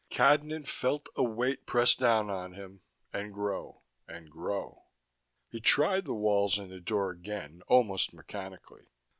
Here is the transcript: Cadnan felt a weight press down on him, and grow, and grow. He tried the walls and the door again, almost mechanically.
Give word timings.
Cadnan 0.09 0.63
felt 0.65 1.09
a 1.15 1.23
weight 1.23 1.67
press 1.67 1.93
down 1.93 2.27
on 2.31 2.53
him, 2.53 2.81
and 3.13 3.31
grow, 3.31 3.83
and 4.07 4.31
grow. 4.31 4.85
He 5.47 5.59
tried 5.61 6.05
the 6.05 6.15
walls 6.15 6.57
and 6.57 6.71
the 6.71 6.81
door 6.81 7.11
again, 7.11 7.61
almost 7.67 8.11
mechanically. 8.11 8.87